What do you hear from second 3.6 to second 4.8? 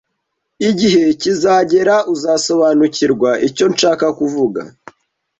nshaka kuvuga